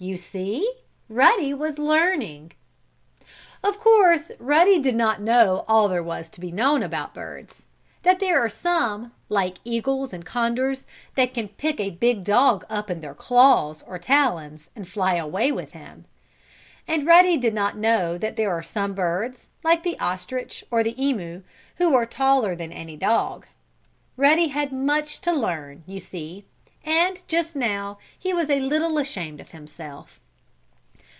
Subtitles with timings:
[0.00, 0.72] You see
[1.08, 2.52] Ruddy was learning.
[3.64, 7.66] Of course Ruddy did not know all there was to be known about birds
[8.04, 10.86] that there are some, like eagles and condors,
[11.16, 15.50] that can pick a big dog up in their claws, or talons, and fly away
[15.50, 16.04] with him.
[16.86, 20.94] And Ruddy did not know that there are some birds, like the ostrich or the
[21.04, 21.42] emu,
[21.78, 23.46] who are taller than any dog.
[24.16, 26.44] Ruddy had much to learn, you see,
[26.84, 30.20] and, just now, he was a little ashamed of himself.